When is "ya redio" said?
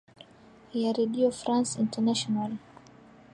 0.73-1.31